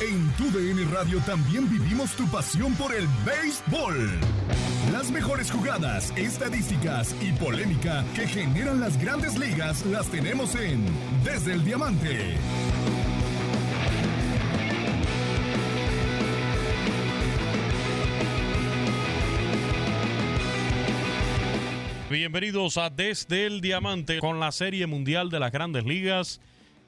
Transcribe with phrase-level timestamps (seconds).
[0.00, 4.18] En tu DN Radio también vivimos tu pasión por el béisbol.
[4.92, 10.86] Las mejores jugadas, estadísticas y polémica que generan las grandes ligas las tenemos en
[11.22, 12.34] Desde el Diamante.
[22.08, 26.40] Bienvenidos a Desde el Diamante con la Serie Mundial de las Grandes Ligas.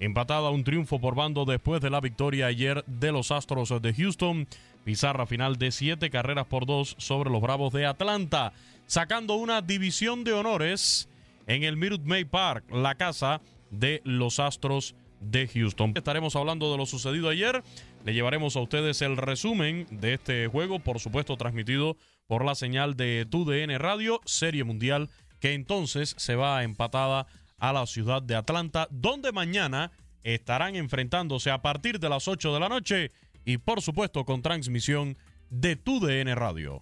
[0.02, 4.48] Empatada un triunfo por bando después de la victoria ayer de los Astros de Houston.
[4.82, 8.52] Pizarra final de siete carreras por dos sobre los Bravos de Atlanta.
[8.88, 11.08] Sacando una división de honores
[11.46, 15.92] en el Minute Maid Park, la casa de los Astros de Houston.
[15.94, 17.62] Estaremos hablando de lo sucedido ayer.
[18.04, 22.96] Le llevaremos a ustedes el resumen de este juego, por supuesto transmitido por la señal
[22.96, 27.28] de TUDN Radio, Serie Mundial, que entonces se va empatada
[27.62, 32.60] a la ciudad de Atlanta, donde mañana estarán enfrentándose a partir de las 8 de
[32.60, 33.10] la noche
[33.44, 35.16] y por supuesto con transmisión
[35.50, 36.80] de TUDN Radio.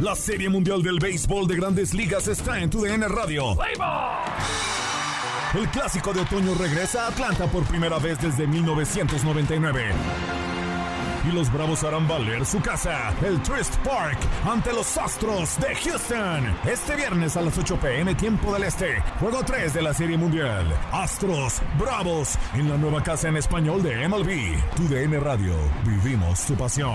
[0.00, 3.56] La Serie Mundial del Béisbol de Grandes Ligas está en TUDN Radio.
[5.54, 10.51] El clásico de otoño regresa a Atlanta por primera vez desde 1999
[11.24, 16.56] y los Bravos harán valer su casa, el Twist Park, ante los Astros de Houston.
[16.64, 20.66] Este viernes a las 8 pm tiempo del Este, juego 3 de la Serie Mundial.
[20.90, 24.74] Astros, Bravos, en la nueva casa en español de MLB.
[24.76, 25.54] Tu DN Radio,
[25.86, 26.92] vivimos tu pasión.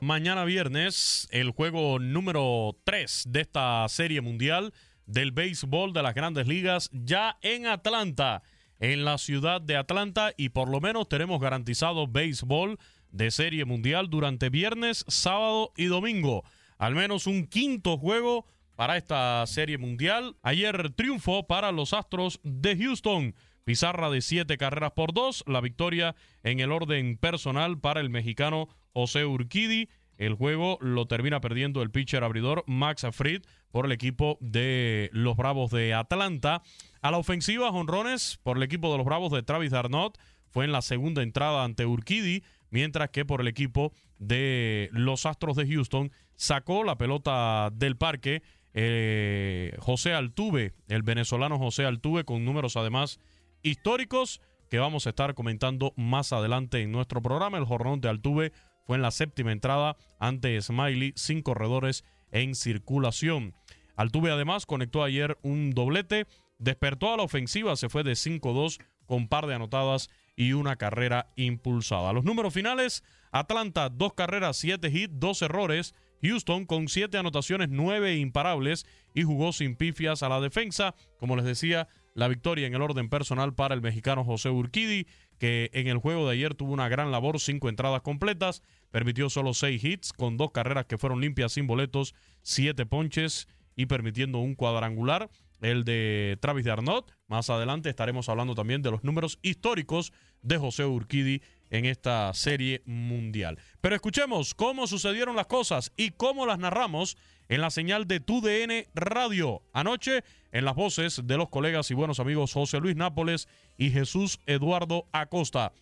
[0.00, 4.72] Mañana viernes, el juego número 3 de esta Serie Mundial
[5.06, 8.42] del béisbol de las grandes ligas ya en Atlanta
[8.80, 12.78] en la ciudad de Atlanta y por lo menos tenemos garantizado béisbol
[13.10, 16.44] de serie mundial durante viernes, sábado y domingo.
[16.78, 18.46] Al menos un quinto juego
[18.76, 20.36] para esta serie mundial.
[20.42, 23.34] Ayer triunfo para los Astros de Houston.
[23.64, 25.42] Pizarra de siete carreras por dos.
[25.46, 26.14] La victoria
[26.44, 29.88] en el orden personal para el mexicano José Urquidi.
[30.18, 35.36] El juego lo termina perdiendo el pitcher abridor Max Fried por el equipo de los
[35.36, 36.62] Bravos de Atlanta.
[37.00, 40.18] A la ofensiva, jonrones por el equipo de los Bravos de Travis Darnot
[40.48, 45.56] fue en la segunda entrada ante Urquidi, mientras que por el equipo de los Astros
[45.56, 48.42] de Houston sacó la pelota del parque
[48.74, 53.20] eh, José Altuve, el venezolano José Altuve, con números además
[53.62, 57.58] históricos que vamos a estar comentando más adelante en nuestro programa.
[57.58, 58.52] El jornón de Altuve
[58.88, 63.54] fue en la séptima entrada ante Smiley, sin corredores en circulación.
[63.96, 66.26] Altuve además conectó ayer un doblete
[66.58, 71.30] Despertó a la ofensiva, se fue de 5-2 con par de anotadas y una carrera
[71.36, 72.12] impulsada.
[72.12, 75.94] Los números finales, Atlanta, dos carreras, siete hits, dos errores.
[76.20, 80.96] Houston con siete anotaciones, nueve imparables y jugó sin pifias a la defensa.
[81.20, 81.86] Como les decía,
[82.18, 85.06] la victoria en el orden personal para el mexicano José Urquidi,
[85.38, 89.54] que en el juego de ayer tuvo una gran labor, cinco entradas completas, permitió solo
[89.54, 93.46] seis hits con dos carreras que fueron limpias sin boletos, siete ponches
[93.76, 95.30] y permitiendo un cuadrangular
[95.60, 97.12] el de Travis de Arnott.
[97.28, 100.12] Más adelante estaremos hablando también de los números históricos
[100.42, 103.58] de José Urquidi en esta serie mundial.
[103.80, 107.16] Pero escuchemos cómo sucedieron las cosas y cómo las narramos
[107.48, 109.62] en la señal de TUDN Radio.
[109.72, 114.40] Anoche, en las voces de los colegas y buenos amigos José Luis Nápoles y Jesús
[114.46, 115.72] Eduardo Acosta.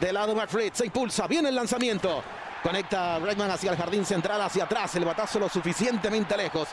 [0.00, 2.22] De lado McFred se impulsa, viene el lanzamiento.
[2.62, 4.94] Conecta Bregman hacia el jardín central, hacia atrás.
[4.94, 6.68] El batazo lo suficientemente lejos.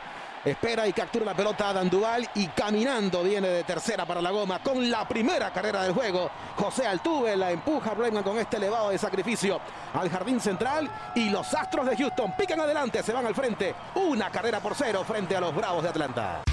[0.46, 4.60] Espera y captura la pelota a Duval y caminando viene de tercera para la goma
[4.60, 6.30] con la primera carrera del juego.
[6.56, 9.60] José Altuve la empuja Bregman con este elevado de sacrificio
[9.94, 13.76] al jardín central y los Astros de Houston pican adelante, se van al frente.
[13.96, 16.44] Una carrera por cero frente a los Bravos de Atlanta.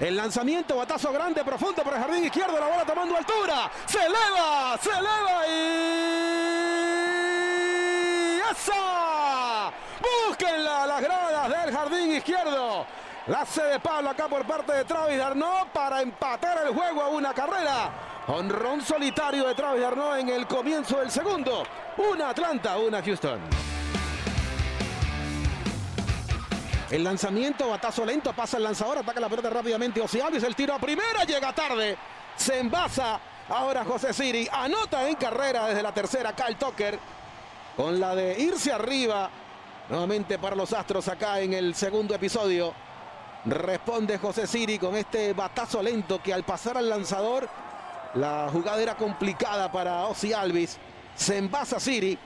[0.00, 3.68] El lanzamiento, batazo grande, profundo por el jardín izquierdo, la bola tomando altura.
[3.84, 6.38] Se eleva, se eleva y...
[8.52, 9.72] ¡Esa!
[10.00, 12.86] Búsquenla las gradas del jardín izquierdo.
[13.26, 17.08] La hace de Pablo acá por parte de Travis Darno para empatar el juego a
[17.08, 17.90] una carrera.
[18.28, 21.64] Honrón solitario de Travis Darno en el comienzo del segundo.
[21.96, 23.40] Una Atlanta, una Houston.
[26.90, 30.00] El lanzamiento, batazo lento, pasa el lanzador, ataca la pelota rápidamente.
[30.00, 31.98] Ozzy el tiro a primera, llega tarde.
[32.34, 33.20] Se envasa.
[33.50, 36.34] Ahora José Siri anota en carrera desde la tercera.
[36.34, 36.98] Cal Tucker
[37.76, 39.30] con la de irse arriba.
[39.88, 42.74] Nuevamente para los Astros acá en el segundo episodio.
[43.46, 47.48] Responde José Siri con este batazo lento que al pasar al lanzador
[48.14, 50.76] la jugada era complicada para Ozzy Alvis.
[51.14, 52.18] Se envasa Siri.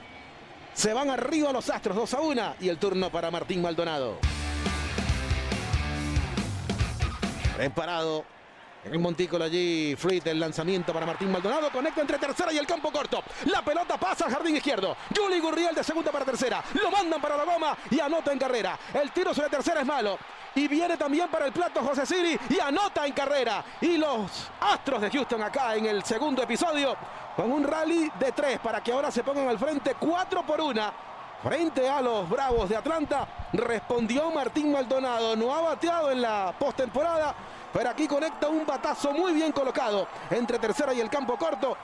[0.73, 4.17] Se van arriba los Astros 2 a 1 y el turno para Martín Maldonado.
[7.55, 8.25] Preparado
[8.85, 11.69] en el montículo allí, Fleet, el lanzamiento para Martín Maldonado.
[11.71, 13.23] Conecta entre tercera y el campo corto.
[13.45, 14.95] La pelota pasa al jardín izquierdo.
[15.15, 16.63] Juli Gurriel de segunda para tercera.
[16.81, 18.77] Lo mandan para la goma y anota en carrera.
[18.93, 20.17] El tiro sobre tercera es malo.
[20.55, 23.63] Y viene también para el plato José Siri y anota en carrera.
[23.81, 26.95] Y los Astros de Houston acá en el segundo episodio
[27.35, 30.93] con un rally de tres para que ahora se pongan al frente cuatro por una.
[31.41, 35.35] Frente a los Bravos de Atlanta, respondió Martín Maldonado.
[35.35, 37.35] No ha bateado en la postemporada,
[37.73, 41.75] pero aquí conecta un batazo muy bien colocado entre tercera y el campo corto.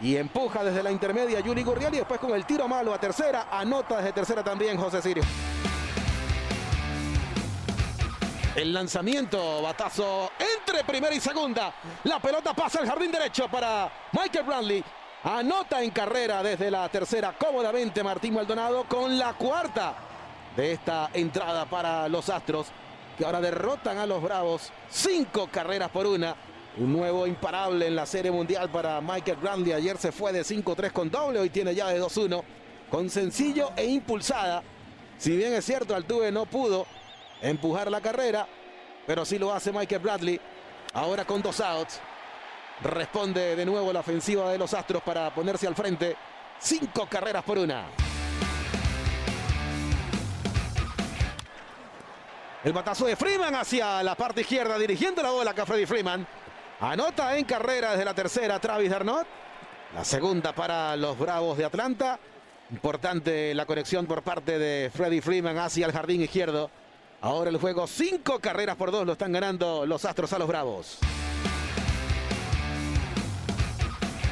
[0.00, 3.48] Y empuja desde la intermedia Yuri Gurriel y después con el tiro malo a tercera,
[3.50, 5.22] anota desde tercera también José Sirio.
[8.56, 11.74] El lanzamiento, batazo entre primera y segunda.
[12.04, 14.84] La pelota pasa al jardín derecho para Michael Brantley.
[15.24, 19.94] Anota en carrera desde la tercera cómodamente Martín Maldonado con la cuarta
[20.56, 22.68] de esta entrada para los Astros
[23.16, 24.70] que ahora derrotan a los Bravos.
[24.90, 26.34] Cinco carreras por una.
[26.76, 29.72] Un nuevo imparable en la Serie Mundial para Michael Brantley.
[29.72, 32.42] Ayer se fue de 5-3 con doble, hoy tiene ya de 2-1
[32.90, 34.62] con sencillo e impulsada.
[35.18, 36.86] Si bien es cierto, Altuve no pudo
[37.40, 38.46] empujar la carrera,
[39.06, 40.40] pero sí lo hace Michael Bradley.
[40.92, 42.00] Ahora con dos outs.
[42.82, 46.16] Responde de nuevo la ofensiva de los Astros para ponerse al frente.
[46.58, 47.86] Cinco carreras por una.
[52.64, 56.26] El batazo de Freeman hacia la parte izquierda, dirigiendo la bola acá Freddy Freeman.
[56.80, 59.26] Anota en carrera desde la tercera Travis Darnot.
[59.94, 62.18] La segunda para los Bravos de Atlanta.
[62.70, 66.70] Importante la conexión por parte de Freddy Freeman hacia el jardín izquierdo.
[67.20, 71.00] Ahora el juego, cinco carreras por dos lo están ganando los Astros a los Bravos.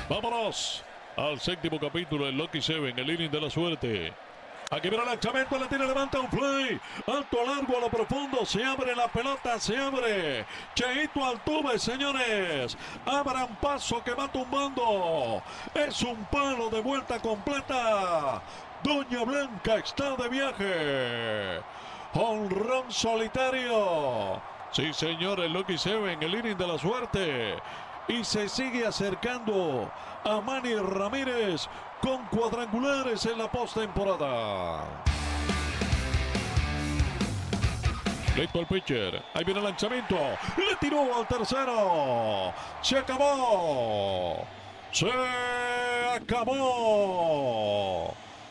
[0.09, 0.83] Vámonos
[1.19, 4.15] al séptimo capítulo del Lucky Seven, el inning de la suerte.
[4.73, 6.81] Aquí viene el lanzamiento, la tiene, levanta un play.
[7.07, 8.47] Alto, largo, a lo profundo.
[8.47, 10.47] Se abre la pelota, se abre.
[10.75, 12.79] Cheito Altuve, señores.
[13.05, 15.43] Abran paso que va tumbando.
[15.75, 18.41] Es un palo de vuelta completa.
[18.83, 21.61] Doña Blanca está de viaje.
[22.15, 24.41] Honrón solitario.
[24.71, 27.59] Sí, señores, Lucky Seven, el inning de la suerte.
[28.09, 29.91] Y se sigue acercando
[30.25, 31.69] a Manny Ramírez
[32.01, 34.85] con cuadrangulares en la postemporada.
[38.37, 39.23] Listo el pitcher.
[39.35, 40.17] Ahí viene el lanzamiento.
[40.57, 42.53] Le tiró al tercero.
[42.81, 44.45] Se acabó.
[44.91, 45.11] Se
[46.17, 46.55] acabó.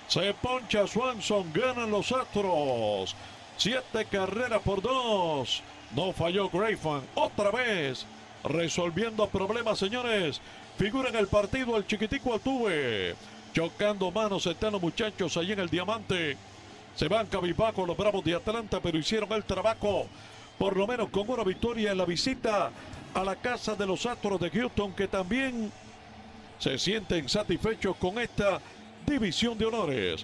[0.07, 1.51] Se poncha Swanson.
[1.51, 3.15] Ganan los Astros.
[3.57, 5.63] Siete carreras por dos.
[5.95, 7.01] No falló Grayfan.
[7.15, 8.05] Otra vez.
[8.43, 10.41] Resolviendo problemas, señores.
[10.77, 13.15] Figura en el partido el chiquitico Altuve.
[13.53, 16.37] Chocando manos eternos muchachos ahí en el diamante.
[16.95, 20.07] Se van cabizbajo los Bravos de Atlanta, pero hicieron el trabajo.
[20.57, 22.71] Por lo menos con una victoria en la visita
[23.13, 25.71] a la casa de los Astros de Houston, que también
[26.59, 28.59] se sienten satisfechos con esta
[29.05, 30.23] división de honores.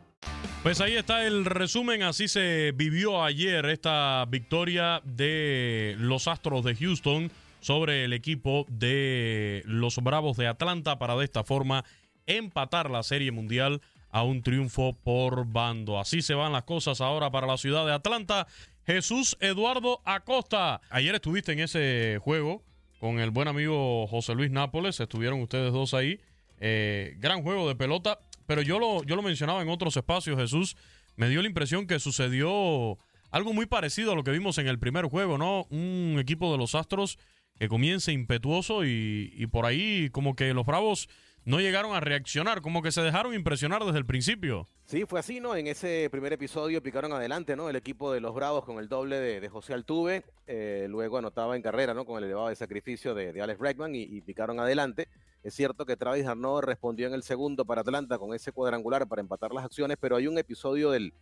[0.63, 6.75] Pues ahí está el resumen, así se vivió ayer esta victoria de los Astros de
[6.75, 11.83] Houston sobre el equipo de los Bravos de Atlanta para de esta forma
[12.27, 15.99] empatar la Serie Mundial a un triunfo por bando.
[15.99, 18.45] Así se van las cosas ahora para la ciudad de Atlanta.
[18.85, 22.61] Jesús Eduardo Acosta, ayer estuviste en ese juego
[22.99, 26.19] con el buen amigo José Luis Nápoles, estuvieron ustedes dos ahí.
[26.59, 28.19] Eh, gran juego de pelota
[28.51, 30.75] pero yo lo, yo lo mencionaba en otros espacios, Jesús.
[31.15, 32.97] Me dio la impresión que sucedió
[33.29, 35.67] algo muy parecido a lo que vimos en el primer juego, ¿no?
[35.69, 37.17] Un equipo de los Astros
[37.57, 41.07] que comience impetuoso y, y por ahí como que los Bravos
[41.45, 44.67] no llegaron a reaccionar, como que se dejaron impresionar desde el principio.
[44.85, 45.55] Sí, fue así, ¿no?
[45.55, 47.69] En ese primer episodio picaron adelante, ¿no?
[47.69, 51.61] El equipo de los Bravos con el doble de, José Altuve, eh, luego anotaba en
[51.61, 52.05] carrera, ¿no?
[52.05, 55.07] Con el elevado de sacrificio de, Alex Bregman y, picaron adelante.
[55.43, 59.21] Es cierto que Travis Arnaud respondió en el segundo para Atlanta con ese cuadrangular para
[59.21, 61.13] empatar las acciones, pero hay un episodio del,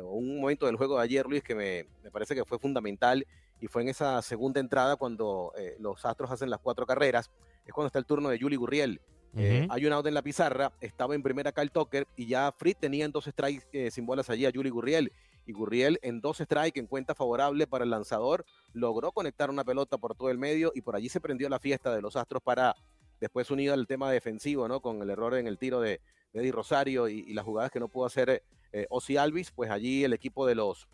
[0.00, 3.26] un momento del juego de ayer, Luis, que me, parece que fue fundamental
[3.60, 7.30] y fue en esa segunda entrada cuando eh, los Astros hacen las cuatro carreras.
[7.64, 9.00] Es cuando está el turno de Juli Gurriel
[9.34, 12.78] eh, hay un out en la pizarra, estaba en primera Kyle Tucker y ya Fritz
[12.80, 15.12] tenía en dos strikes eh, sin bolas allí a Yuli Gurriel.
[15.44, 19.98] Y Gurriel en dos strikes en cuenta favorable para el lanzador logró conectar una pelota
[19.98, 22.76] por todo el medio y por allí se prendió la fiesta de los Astros para
[23.22, 24.80] después unido al tema defensivo, ¿no?
[24.80, 26.00] Con el error en el tiro de,
[26.32, 30.12] Eddie Rosario y, las jugadas que no pudo hacer eh, Ozzy Alvis, pues allí el
[30.12, 30.88] equipo de los,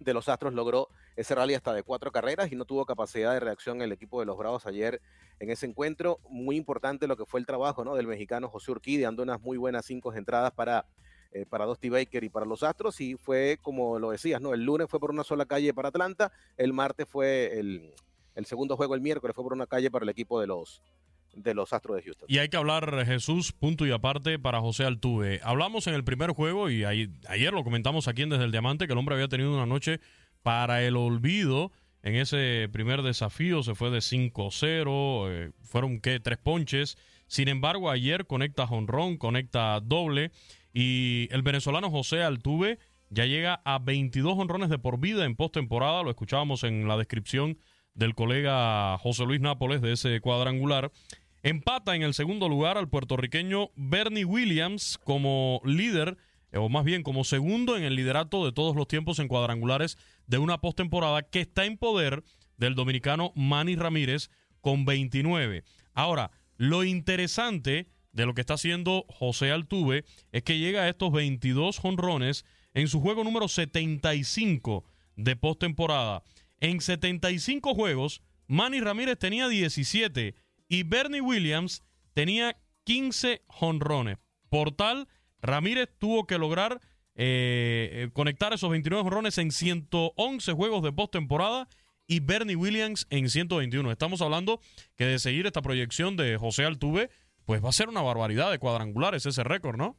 [0.00, 3.40] de los Astros logró ese rally hasta de cuatro carreras y no tuvo capacidad de
[3.40, 5.02] reacción el equipo de los Bravos ayer
[5.40, 6.20] en ese encuentro.
[6.30, 7.96] Muy importante lo que fue el trabajo ¿no?
[7.96, 10.86] del mexicano José Urquidi, dando unas muy buenas cinco entradas para,
[11.32, 12.98] eh, para Dusty Baker y para los Astros.
[13.02, 14.54] Y fue como lo decías, ¿no?
[14.54, 17.92] El lunes fue por una sola calle para Atlanta, el martes fue el,
[18.36, 20.80] el segundo juego, el miércoles fue por una calle para el equipo de los,
[21.34, 22.26] de los Astros de Houston.
[22.28, 25.40] Y hay que hablar, Jesús, punto y aparte para José Altuve.
[25.42, 28.92] Hablamos en el primer juego y ayer lo comentamos aquí en Desde el Diamante que
[28.92, 30.00] el hombre había tenido una noche
[30.42, 31.72] para el olvido.
[32.02, 36.98] En ese primer desafío se fue de 5-0, eh, fueron que tres ponches.
[37.26, 40.32] Sin embargo, ayer conecta jonrón, conecta doble
[40.74, 42.78] y el venezolano José Altuve
[43.10, 46.02] ya llega a 22 honrones de por vida en postemporada.
[46.02, 47.58] Lo escuchábamos en la descripción
[47.94, 50.90] del colega José Luis Nápoles de ese cuadrangular.
[51.44, 56.16] Empata en el segundo lugar al puertorriqueño Bernie Williams como líder
[56.52, 59.98] eh, o más bien como segundo en el liderato de todos los tiempos en cuadrangulares
[60.28, 62.22] de una postemporada que está en poder
[62.58, 64.30] del dominicano Manny Ramírez
[64.60, 65.64] con 29.
[65.94, 71.10] Ahora, lo interesante de lo que está haciendo José Altuve es que llega a estos
[71.10, 74.84] 22 jonrones en su juego número 75
[75.16, 76.22] de postemporada.
[76.60, 80.36] En 75 juegos, Manny Ramírez tenía 17
[80.72, 81.82] y Bernie Williams
[82.14, 84.16] tenía 15 jonrones.
[84.48, 85.06] Por tal,
[85.42, 86.80] Ramírez tuvo que lograr
[87.14, 91.68] eh, eh, conectar esos 29 jonrones en 111 juegos de postemporada
[92.06, 93.92] y Bernie Williams en 121.
[93.92, 94.60] Estamos hablando
[94.96, 97.10] que de seguir esta proyección de José Altuve,
[97.44, 99.98] pues va a ser una barbaridad de cuadrangulares ese récord, ¿no?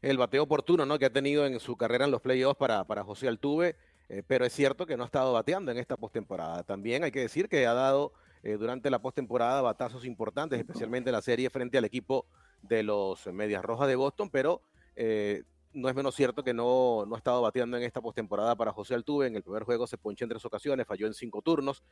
[0.00, 0.98] El bateo oportuno ¿no?
[0.98, 3.76] que ha tenido en su carrera en los playoffs para, para José Altuve,
[4.08, 6.62] eh, pero es cierto que no ha estado bateando en esta postemporada.
[6.62, 8.14] También hay que decir que ha dado
[8.54, 12.26] durante la postemporada batazos importantes, especialmente en la serie frente al equipo
[12.62, 14.62] de los Medias Rojas de Boston, pero
[14.94, 18.72] eh, no es menos cierto que no, no ha estado bateando en esta postemporada para
[18.72, 19.26] José Altuve.
[19.26, 21.82] En el primer juego se ponchó en tres ocasiones, falló en cinco turnos.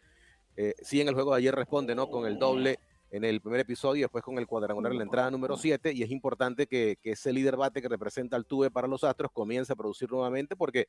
[0.57, 2.09] Eh, sí, en el juego de ayer responde ¿no?
[2.09, 2.79] con el doble
[3.17, 5.93] en el primer episodio, después con el cuadrangular en la entrada número 7.
[5.93, 9.77] Y es importante que, ese líder bate que representa Altuve para los Astros comience a
[9.77, 10.89] producir nuevamente, porque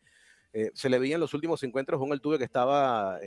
[0.53, 3.19] eh, se le veía en los últimos encuentros un Altuve que estaba,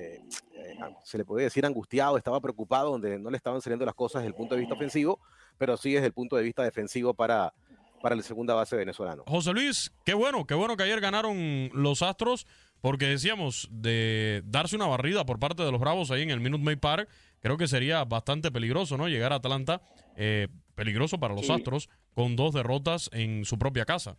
[1.05, 4.29] se le puede decir, angustiado, estaba preocupado, donde no le estaban saliendo las cosas desde
[4.29, 5.21] el punto de vista ofensivo
[5.59, 7.53] pero sí desde el punto de vista defensivo para,
[8.01, 9.25] para el segunda base venezolano.
[9.27, 12.47] José Luis, qué bueno, qué bueno que ayer ganaron los Astros,
[12.81, 16.65] porque decíamos, de darse una barrida por parte de los Bravos ahí en el Minute
[16.65, 17.09] Maid Park,
[17.41, 19.09] creo que sería bastante peligroso, ¿no?
[19.09, 19.83] Llegar a Atlanta,
[20.17, 24.17] eh, peligroso para los Astros, con dos derrotas en su propia casa.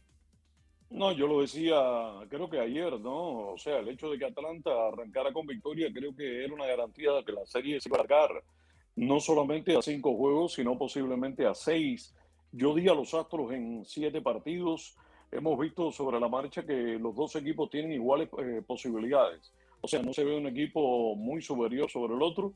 [0.89, 1.75] No, yo lo decía,
[2.29, 3.51] creo que ayer, ¿no?
[3.51, 7.11] O sea, el hecho de que Atlanta arrancara con victoria, creo que era una garantía
[7.11, 8.43] de que la serie se iba a arrancar
[8.95, 12.13] no solamente a cinco juegos, sino posiblemente a seis.
[12.51, 14.97] Yo di a los Astros en siete partidos.
[15.31, 19.53] Hemos visto sobre la marcha que los dos equipos tienen iguales eh, posibilidades.
[19.81, 22.53] O sea, no se ve un equipo muy superior sobre el otro.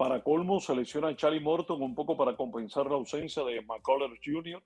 [0.00, 4.62] Para colmo, selecciona a Charlie Morton un poco para compensar la ausencia de McCullers Jr.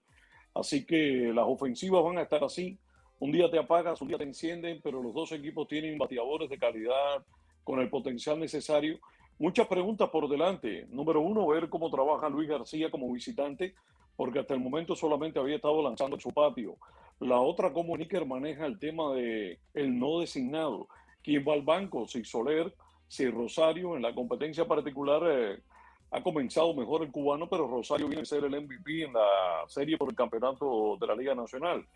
[0.55, 2.79] Así que las ofensivas van a estar así.
[3.19, 6.57] Un día te apagas, un día te encienden, pero los dos equipos tienen bateadores de
[6.57, 7.27] calidad
[7.65, 9.01] con el potencial necesario
[9.41, 10.87] Muchas preguntas por delante.
[10.91, 13.75] Número uno, ver cómo trabaja Luis García como visitante,
[14.15, 16.77] porque hasta el momento solamente había estado lanzando su patio.
[17.19, 20.87] La otra, cómo Níker maneja el tema de el no designado.
[21.25, 22.07] ¿Quién va al banco?
[22.07, 22.73] Si Soler,
[23.09, 25.63] si Rosario, en la competencia particular eh,
[26.11, 29.97] ha comenzado mejor el cubano, pero Rosario viene a ser el MVP en la serie
[29.97, 31.87] por el campeonato de la Liga Nacional.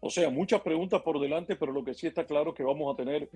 [0.00, 2.92] O sea, muchas preguntas por delante, pero lo que sí está claro es que vamos
[2.92, 3.30] a tener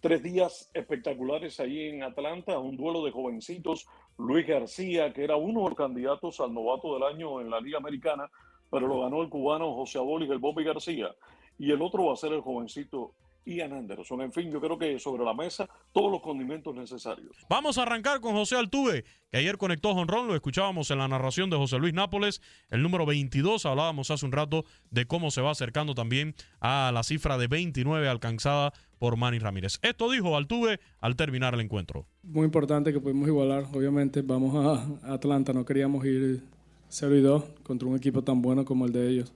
[0.00, 3.86] tres días espectaculares ahí en Atlanta, un duelo de jovencitos.
[4.18, 7.78] Luis García, que era uno de los candidatos al novato del año en la Liga
[7.78, 8.30] Americana,
[8.70, 11.14] pero lo ganó el cubano José Abolis, el Bobby García.
[11.58, 14.22] Y el otro va a ser el jovencito Ian Anderson.
[14.22, 17.36] En fin, yo creo que sobre la mesa todos los condimentos necesarios.
[17.48, 21.50] Vamos a arrancar con José Altuve, que ayer conectó Honrón, lo escuchábamos en la narración
[21.50, 25.50] de José Luis Nápoles, el número 22, hablábamos hace un rato de cómo se va
[25.50, 29.78] acercando también a la cifra de 29 alcanzada por Manny Ramírez.
[29.82, 32.06] Esto dijo Altuve al terminar el encuentro.
[32.22, 36.42] Muy importante que pudimos igualar, obviamente vamos a Atlanta, no queríamos ir
[36.88, 39.32] 0 y 2 contra un equipo tan bueno como el de ellos.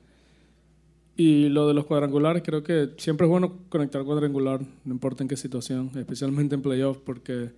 [1.16, 5.28] Y lo de los cuadrangulares, creo que siempre es bueno conectar cuadrangular, no importa en
[5.28, 7.52] qué situación, especialmente en playoffs, porque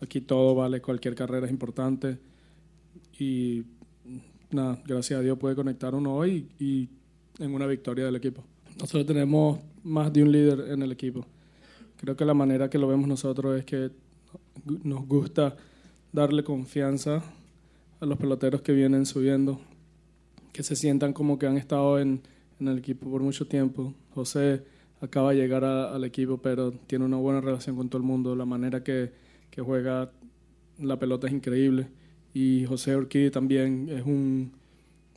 [0.00, 2.18] aquí todo vale, cualquier carrera es importante.
[3.18, 3.64] Y
[4.50, 6.88] nada, gracias a Dios puede conectar uno hoy y
[7.38, 8.44] en una victoria del equipo.
[8.78, 11.24] Nosotros tenemos más de un líder en el equipo.
[11.96, 13.90] Creo que la manera que lo vemos nosotros es que
[14.84, 15.56] nos gusta
[16.12, 17.22] darle confianza
[18.00, 19.58] a los peloteros que vienen subiendo,
[20.52, 22.20] que se sientan como que han estado en
[22.60, 23.94] en el equipo por mucho tiempo.
[24.14, 24.62] José
[25.00, 28.34] acaba de llegar al equipo, pero tiene una buena relación con todo el mundo.
[28.34, 29.12] La manera que,
[29.50, 30.10] que juega
[30.78, 31.88] la pelota es increíble.
[32.34, 34.52] Y José Urquidi también es un,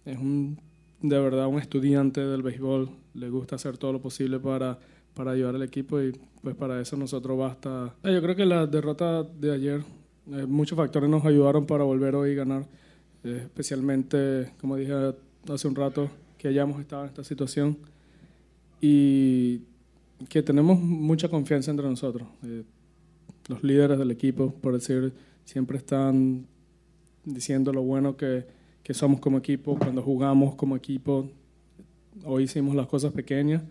[0.06, 0.58] es un,
[1.02, 2.90] de verdad, un estudiante del béisbol.
[3.14, 4.80] Le gusta hacer todo lo posible para,
[5.14, 7.94] para ayudar al equipo y pues para eso nosotros basta.
[8.04, 9.84] Yo creo que la derrota de ayer,
[10.32, 12.68] eh, muchos factores nos ayudaron para volver hoy a ganar.
[13.24, 14.94] Eh, especialmente, como dije
[15.50, 16.10] hace un rato,
[16.42, 17.78] que hayamos estado en esta situación
[18.82, 19.62] y
[20.28, 22.28] que tenemos mucha confianza entre nosotros.
[22.44, 22.64] Eh,
[23.48, 25.14] los líderes del equipo, por decir,
[25.46, 26.48] siempre están
[27.24, 28.48] diciendo lo bueno que,
[28.82, 31.30] que, somos como equipo, cuando jugamos como equipo,
[32.26, 33.62] hoy hicimos las cosas pequeñas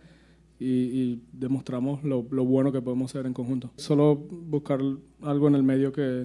[0.61, 3.73] y, demostramos lo, lo, bueno que podemos hacer en conjunto.
[3.75, 4.81] Solo buscar
[5.23, 6.25] algo en el medio que,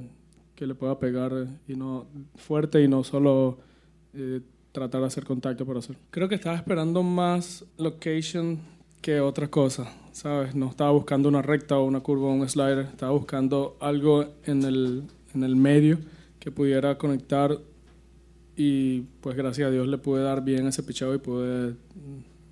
[0.53, 3.57] que le pueda pegar y no fuerte y no solo
[4.13, 4.41] eh,
[4.75, 5.95] tratar de hacer contacto por hacer.
[6.11, 8.59] Creo que estaba esperando más location
[9.01, 10.53] que otra cosa, ¿sabes?
[10.53, 14.63] No estaba buscando una recta o una curva o un slider, estaba buscando algo en
[14.63, 15.03] el,
[15.33, 15.97] en el medio
[16.39, 17.57] que pudiera conectar
[18.55, 21.75] y pues gracias a Dios le pude dar bien ese pichado y pude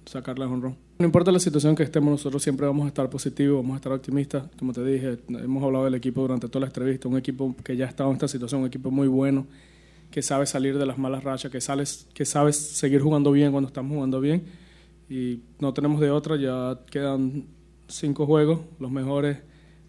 [0.05, 0.77] sacarle a honrón.
[0.99, 3.91] No importa la situación que estemos, nosotros siempre vamos a estar positivos, vamos a estar
[3.91, 4.43] optimistas.
[4.57, 7.85] Como te dije, hemos hablado del equipo durante toda la entrevista, un equipo que ya
[7.85, 9.45] ha estado en esta situación, un equipo muy bueno
[10.13, 13.67] que sabe salir de las malas rachas, que, sales, que sabes seguir jugando bien cuando
[13.67, 14.45] estamos jugando bien.
[15.09, 17.47] Y no tenemos de otra, ya quedan
[17.87, 19.39] cinco juegos, los mejores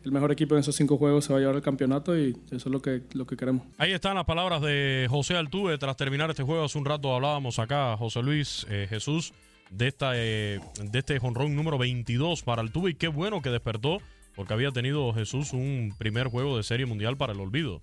[0.03, 2.57] el mejor equipo en esos cinco juegos se va a llevar el campeonato y eso
[2.57, 3.67] es lo que, lo que queremos.
[3.79, 6.65] Ahí están las palabras de José Altuve tras terminar este juego.
[6.65, 9.33] Hace un rato hablábamos acá, José Luis eh, Jesús,
[9.71, 13.99] de, esta, eh, de este jonrón número 22 para Altuve y qué bueno que despertó
[14.35, 17.81] porque había tenido Jesús un primer juego de serie mundial para el olvido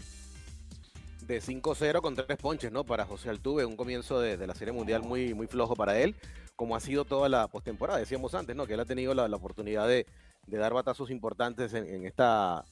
[1.27, 2.84] de 5-0 con tres ponches, ¿no?
[2.84, 6.15] Para José Altuve, un comienzo de, la Serie Mundial muy, muy flojo para él,
[6.55, 7.99] como ha sido toda la postemporada.
[7.99, 8.65] Decíamos antes, ¿no?
[8.65, 10.05] Que él ha tenido la, oportunidad de,
[10.47, 12.65] dar batazos importantes en, esta,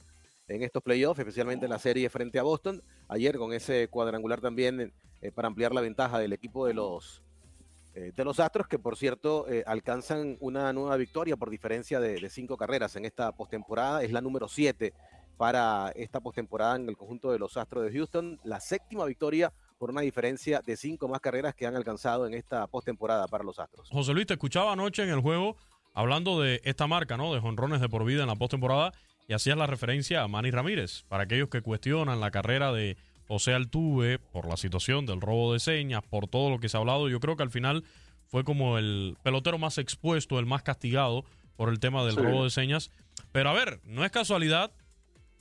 [0.48, 2.82] en estos playoffs, especialmente en la serie frente a Boston.
[3.08, 7.22] Ayer con ese cuadrangular también eh, para ampliar la ventaja del equipo de los,
[7.94, 12.20] eh, de los Astros, que por cierto eh, alcanzan una nueva victoria por diferencia de,
[12.20, 14.02] de cinco carreras en esta postemporada.
[14.02, 14.92] Es la número 7
[15.40, 18.38] para esta postemporada en el conjunto de los Astros de Houston.
[18.44, 22.66] La séptima victoria por una diferencia de cinco más carreras que han alcanzado en esta
[22.66, 23.88] postemporada para los Astros.
[23.88, 25.56] José Luis, te escuchaba anoche en el juego
[25.94, 27.32] hablando de esta marca, ¿no?
[27.32, 28.92] De jonrones de por vida en la postemporada
[29.28, 31.04] y hacías la referencia a Manny Ramírez.
[31.08, 35.60] Para aquellos que cuestionan la carrera de José Altuve por la situación del robo de
[35.60, 37.84] señas, por todo lo que se ha hablado, yo creo que al final
[38.26, 41.24] fue como el pelotero más expuesto, el más castigado
[41.56, 42.90] por el tema del robo de señas.
[43.32, 44.70] Pero a ver, no es casualidad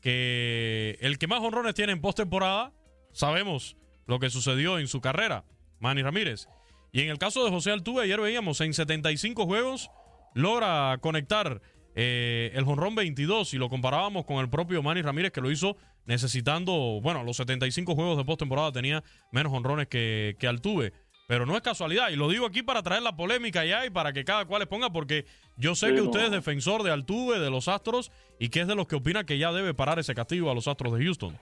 [0.02, 2.74] que el que más honrones tiene en postemporada,
[3.12, 5.46] sabemos lo que sucedió en su carrera,
[5.80, 6.48] Manny Ramírez.
[6.92, 9.92] Y en el caso de José Altuve, ayer veíamos en 75 juegos,
[10.34, 11.62] logra conectar
[11.96, 15.78] eh, el jonrón 22 y lo comparábamos con el propio Manny Ramírez que lo hizo
[16.06, 20.94] necesitando, bueno, los 75 juegos de postemporada tenía menos honrones que, que Altuve.
[21.30, 24.14] Pero no es casualidad, y lo digo aquí para traer la polémica ya y para
[24.14, 25.26] que cada cual les ponga, porque
[25.58, 28.74] yo sé que usted es defensor de Altuve, de los Astros, y que es de
[28.74, 31.38] los que opina que ya debe parar ese castigo a los Astros de Houston.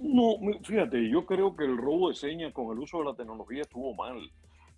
[0.00, 3.62] No, fíjate, yo creo que el robo de señas con el uso de la tecnología
[3.62, 4.30] estuvo mal,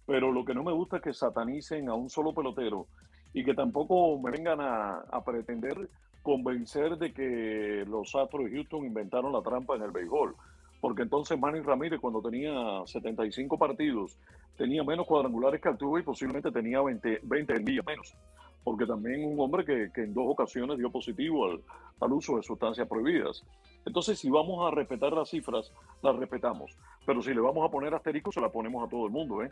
[0.07, 2.87] pero lo que no me gusta es que satanicen a un solo pelotero
[3.35, 5.91] y que tampoco me vengan a, a pretender
[6.23, 10.35] convencer de que los Astros de Houston inventaron la trampa en el béisbol
[10.81, 12.53] porque entonces Manny Ramírez cuando tenía
[12.85, 14.17] 75 partidos
[14.57, 18.15] tenía menos cuadrangulares que Altuve y posiblemente tenía 20, 20 millas menos,
[18.65, 21.61] porque también un hombre que, en dos ocasiones dio positivo al,
[22.01, 23.45] al, uso de sustancias prohibidas.
[23.87, 27.95] Entonces, si vamos a respetar las cifras, las respetamos, pero si le vamos a poner
[27.95, 29.51] asterisco, se la ponemos a todo el mundo, ¿eh?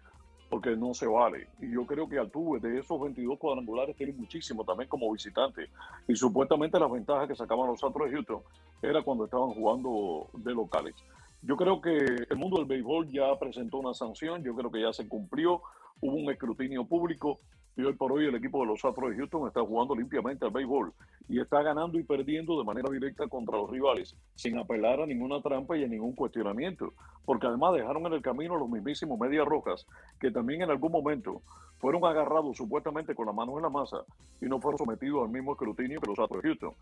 [0.48, 1.48] porque no se vale.
[1.60, 5.68] Y yo creo que Altuve de esos 22 cuadrangulares tiene muchísimo también como visitante.
[6.06, 8.42] Y supuestamente las ventajas que sacaban los Astros de Houston
[8.82, 10.94] era cuando estaban jugando de locales.
[11.42, 11.96] Yo creo que
[12.28, 15.62] el mundo del béisbol ya presentó una sanción, yo creo que ya se cumplió,
[16.00, 17.38] hubo un escrutinio público
[17.76, 20.50] y hoy por hoy el equipo de los Astros de Houston está jugando limpiamente al
[20.50, 20.94] béisbol
[21.28, 25.42] y está ganando y perdiendo de manera directa contra los rivales, sin apelar a ninguna
[25.42, 26.94] trampa y a ningún cuestionamiento.
[27.26, 29.86] Porque además dejaron en el camino los mismísimos Medias Rojas,
[30.18, 31.42] que también en algún momento
[31.78, 33.98] fueron agarrados supuestamente con la mano en la masa
[34.40, 36.72] y no fueron sometidos al mismo escrutinio que los Astros de Houston.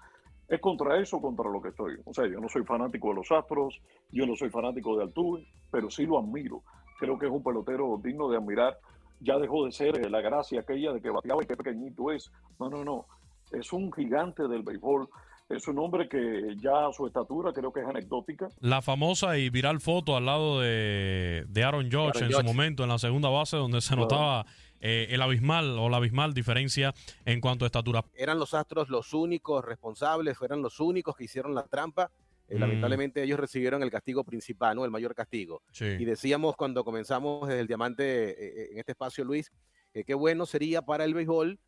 [0.47, 1.95] Es contra eso contra lo que estoy.
[2.05, 3.81] O sea, yo no soy fanático de los Astros,
[4.13, 6.63] yo no soy fanático de Altuve, pero sí lo admiro.
[7.01, 8.79] Creo que es un pelotero digno de admirar
[9.25, 12.31] ya dejó de ser eh, la gracia aquella de que bateaba y qué pequeñito es.
[12.61, 13.07] No, no, no.
[13.53, 15.09] Es un gigante del béisbol.
[15.49, 18.49] Es un hombre que ya su estatura creo que es anecdótica.
[18.61, 22.89] La famosa y viral foto al lado de, de Aaron George en su momento en
[22.89, 24.47] la segunda base donde se notaba
[24.81, 28.05] eh, el abismal o la abismal diferencia en cuanto a estatura.
[28.15, 32.11] Eran los Astros los únicos responsables, fueron los únicos que hicieron la trampa
[32.49, 34.85] eh, lamentablemente ellos recibieron el castigo principal, ¿no?
[34.85, 35.63] El mayor castigo.
[35.81, 39.51] Y decíamos cuando comenzamos desde el diamante eh, eh, en este espacio, Luis,
[39.93, 41.59] que qué bueno sería para el béisbol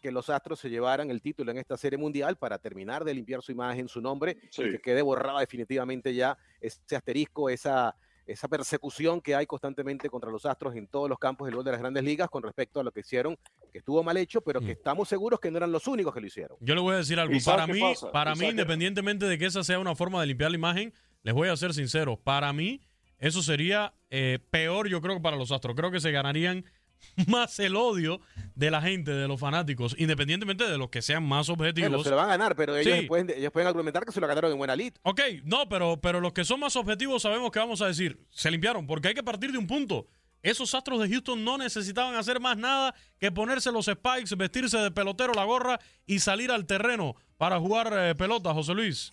[0.00, 3.42] que los Astros se llevaran el título en esta serie mundial para terminar de limpiar
[3.42, 7.94] su imagen, su nombre, y que quede borrada definitivamente ya ese asterisco, esa
[8.28, 11.72] esa persecución que hay constantemente contra los Astros en todos los campos del gol de
[11.72, 13.36] las grandes ligas con respecto a lo que hicieron,
[13.72, 14.70] que estuvo mal hecho, pero que mm.
[14.70, 16.56] estamos seguros que no eran los únicos que lo hicieron.
[16.60, 17.34] Yo le voy a decir algo.
[17.44, 17.80] Para mí,
[18.12, 21.48] para mí, independientemente de que esa sea una forma de limpiar la imagen, les voy
[21.48, 22.82] a ser sincero, para mí
[23.18, 25.74] eso sería eh, peor, yo creo que para los Astros.
[25.74, 26.64] Creo que se ganarían
[27.26, 28.20] más el odio
[28.54, 31.90] de la gente, de los fanáticos, independientemente de los que sean más objetivos.
[31.90, 34.26] Bueno, se lo van a ganar, pero ellos, pueden, ellos pueden argumentar que se lo
[34.26, 34.92] ganaron en buena lid.
[35.02, 38.50] Ok, no, pero, pero los que son más objetivos sabemos que vamos a decir, se
[38.50, 40.06] limpiaron, porque hay que partir de un punto.
[40.42, 44.90] Esos astros de Houston no necesitaban hacer más nada que ponerse los spikes, vestirse de
[44.90, 49.10] pelotero, la gorra y salir al terreno para jugar eh, pelota, José Luis.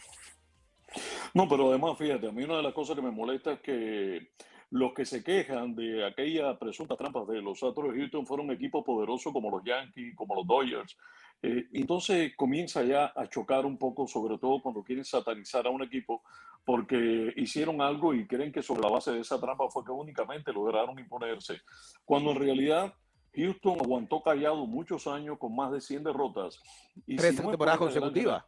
[1.33, 4.29] No, pero además, fíjate, a mí una de las cosas que me molesta es que
[4.71, 8.83] los que se quejan de aquella presunta trampa de los Astros de Houston fueron equipos
[8.83, 10.97] poderosos como los Yankees, como los Dodgers.
[11.41, 15.83] Eh, entonces comienza ya a chocar un poco, sobre todo cuando quieren satanizar a un
[15.83, 16.23] equipo,
[16.63, 20.51] porque hicieron algo y creen que sobre la base de esa trampa fue que únicamente
[20.51, 21.61] lograron imponerse.
[22.03, 22.93] Cuando en realidad
[23.35, 26.59] Houston aguantó callado muchos años con más de 100 derrotas.
[27.05, 28.43] Y Tres temporadas consecutivas.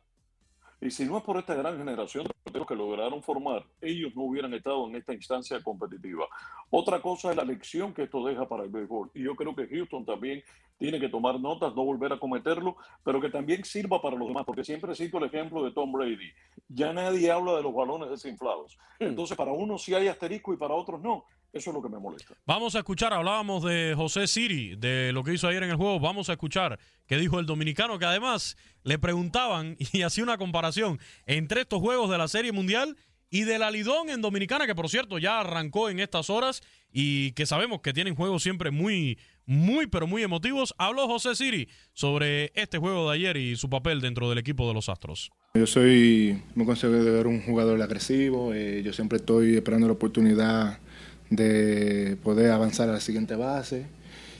[0.79, 4.53] Y si no es por esta gran generación de que lograron formar, ellos no hubieran
[4.53, 6.25] estado en esta instancia competitiva.
[6.69, 9.11] Otra cosa es la lección que esto deja para el béisbol.
[9.13, 10.43] Y yo creo que Houston también
[10.77, 14.45] tiene que tomar notas, no volver a cometerlo, pero que también sirva para los demás,
[14.45, 16.31] porque siempre cito el ejemplo de Tom Brady.
[16.69, 18.77] Ya nadie habla de los balones desinflados.
[18.99, 21.25] Entonces, para unos sí hay asterisco y para otros no.
[21.57, 22.35] Eso es lo que me molesta.
[22.45, 25.99] Vamos a escuchar, hablábamos de José Siri, de lo que hizo ayer en el juego.
[25.99, 30.99] Vamos a escuchar qué dijo el dominicano, que además le preguntaban y hacía una comparación
[31.25, 32.95] entre estos juegos de la Serie Mundial
[33.29, 37.31] y de la Lidón en Dominicana, que por cierto ya arrancó en estas horas y
[37.31, 40.75] que sabemos que tienen juegos siempre muy, muy, pero muy emotivos.
[40.77, 44.73] Habló José Siri sobre este juego de ayer y su papel dentro del equipo de
[44.73, 45.31] los Astros.
[45.55, 50.79] Yo soy muy ver un jugador agresivo, eh, yo siempre estoy esperando la oportunidad
[51.29, 53.85] de poder avanzar a la siguiente base.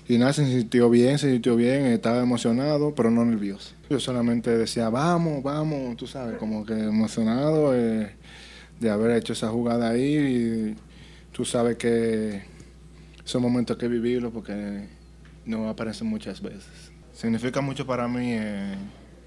[0.09, 3.75] Y nada, se sintió bien, se sintió bien, estaba emocionado, pero no nervioso.
[3.89, 8.15] Yo solamente decía, vamos, vamos, tú sabes, como que emocionado eh,
[8.79, 10.15] de haber hecho esa jugada ahí.
[10.15, 10.75] Y
[11.33, 12.41] tú sabes que
[13.25, 14.87] son momentos que vivirlo porque
[15.45, 16.91] no aparecen muchas veces.
[17.11, 18.75] Significa mucho para mí eh,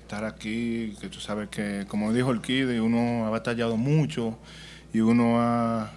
[0.01, 4.39] estar aquí, que tú sabes que, como dijo el Kid, uno ha batallado mucho
[4.95, 5.93] y uno ha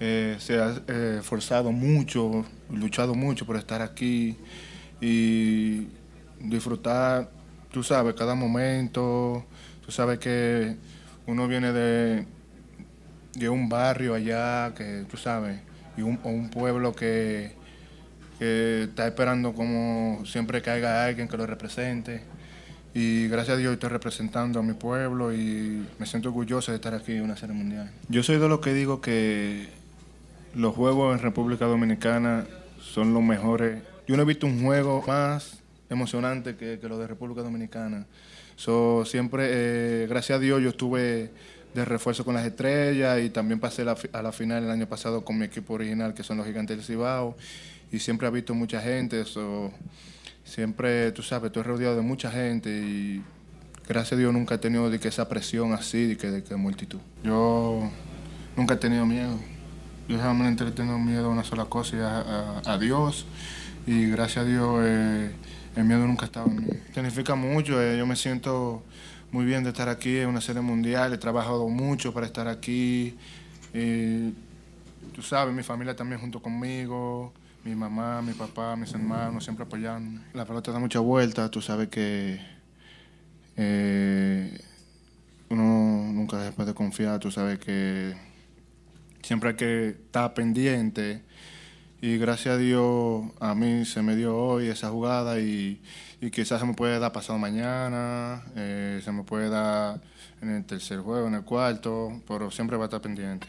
[0.00, 4.36] eh, se ha eh, esforzado mucho, luchado mucho por estar aquí
[5.00, 5.88] y
[6.40, 7.30] disfrutar,
[7.72, 9.44] tú sabes, cada momento.
[9.84, 10.76] Tú sabes que
[11.26, 12.26] uno viene de,
[13.34, 15.60] de un barrio allá, que tú sabes,
[15.96, 17.56] y un, un pueblo que,
[18.38, 22.22] está esperando como siempre que haya alguien que lo represente.
[22.94, 26.94] Y gracias a Dios estoy representando a mi pueblo y me siento orgulloso de estar
[26.94, 27.90] aquí en una serie mundial.
[28.08, 29.68] Yo soy de los que digo que
[30.54, 32.46] los juegos en República Dominicana
[32.80, 33.82] son los mejores.
[34.06, 35.58] Yo no he visto un juego más
[35.90, 38.06] emocionante que, que los de República Dominicana.
[38.56, 41.30] So, siempre, eh, gracias a Dios, yo estuve
[41.74, 45.38] de refuerzo con las estrellas y también pasé a la final el año pasado con
[45.38, 47.36] mi equipo original, que son los Gigantes del Cibao.
[47.92, 49.24] Y siempre he visto mucha gente.
[49.24, 49.72] So,
[50.44, 53.22] siempre, tú sabes, estoy rodeado de mucha gente y
[53.86, 56.56] gracias a Dios nunca he tenido de que esa presión así, de que, de que
[56.56, 56.98] multitud.
[57.22, 57.88] Yo
[58.56, 59.38] nunca he tenido miedo
[60.08, 63.26] yo solamente tengo miedo a una sola cosa y a, Dios.
[63.86, 65.30] Y gracias a Dios eh,
[65.76, 66.68] el miedo nunca ha estado en mí.
[66.94, 68.82] Significa mucho, eh, yo me siento
[69.30, 73.16] muy bien de estar aquí en una serie mundial, he trabajado mucho para estar aquí.
[73.74, 74.30] Y,
[75.14, 77.32] tú sabes, mi familia también junto conmigo,
[77.64, 80.22] mi mamá, mi papá, mis hermanos, siempre apoyando.
[80.32, 82.40] La pelota da mucha vuelta, tú sabes que
[83.56, 84.58] eh,
[85.50, 88.27] uno nunca después de confiar, tú sabes que
[89.28, 91.20] siempre hay que estar pendiente.
[92.00, 95.82] Y gracias a Dios a mí se me dio hoy esa jugada y,
[96.32, 100.00] quizás se me puede dar pasado mañana, eh, se me puede dar
[100.40, 103.46] en el tercer juego, en el cuarto, pero siempre va a estar pendiente.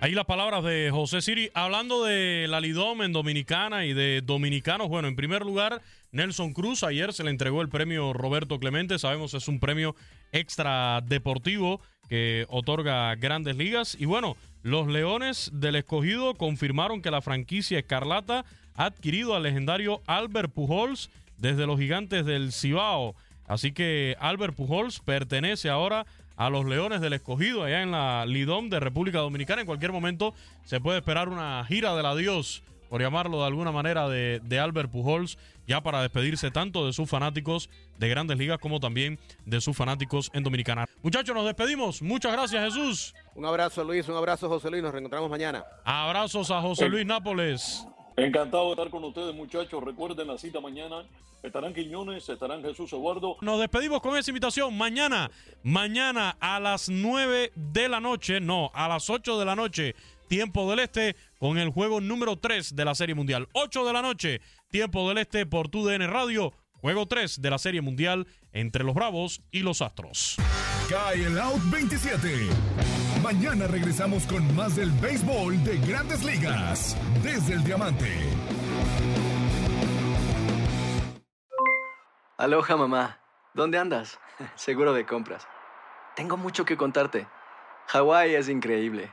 [0.00, 1.50] Ahí las palabras de José Siri.
[1.54, 5.80] Hablando de la Lidom en Dominicana y de dominicanos, bueno, en primer lugar,
[6.12, 6.84] Nelson Cruz.
[6.84, 8.98] Ayer se le entregó el premio Roberto Clemente.
[8.98, 9.96] Sabemos es un premio
[10.32, 11.80] extra deportivo
[12.12, 13.96] que otorga grandes ligas.
[13.98, 18.44] Y bueno, los Leones del Escogido confirmaron que la franquicia Escarlata
[18.74, 23.14] ha adquirido al legendario Albert Pujols desde los gigantes del Cibao.
[23.46, 26.04] Así que Albert Pujols pertenece ahora
[26.36, 29.62] a los Leones del Escogido allá en la Lidom de República Dominicana.
[29.62, 30.34] En cualquier momento
[30.66, 35.38] se puede esperar una gira del adiós por llamarlo de alguna manera, de, Albert Pujols,
[35.66, 40.30] ya para despedirse tanto de sus fanáticos de grandes ligas como también de sus fanáticos
[40.34, 40.86] en Dominicana.
[41.02, 42.02] Muchachos, nos despedimos.
[42.02, 43.14] Muchas gracias, Jesús.
[43.34, 44.08] Un abrazo, Luis.
[44.08, 44.82] Un abrazo, José Luis.
[44.82, 45.64] Nos reencontramos mañana.
[45.84, 47.86] Abrazos a José Luis Nápoles.
[48.16, 49.82] Encantado de estar con ustedes, muchachos.
[49.82, 51.04] Recuerden la cita mañana.
[51.42, 53.36] Estarán Quiñones, estarán Jesús Eduardo.
[53.40, 54.76] Nos despedimos con esa invitación.
[54.78, 55.28] Mañana,
[55.64, 59.96] mañana a las 9 de la noche, no, a las 8 de la noche,
[60.32, 63.50] tiempo del este, con el juego número 3 de la Serie Mundial.
[63.52, 64.40] 8 de la noche,
[64.70, 66.54] tiempo del este por TUDN Radio.
[66.72, 70.36] Juego 3 de la Serie Mundial entre los Bravos y los Astros.
[70.88, 72.48] Cae el Out 27.
[73.22, 76.96] Mañana regresamos con más del béisbol de grandes ligas.
[77.22, 78.08] Desde el Diamante.
[82.38, 83.20] Aloha mamá.
[83.52, 84.18] ¿Dónde andas?
[84.54, 85.46] Seguro de compras.
[86.16, 87.26] Tengo mucho que contarte.
[87.88, 89.12] Hawái es increíble.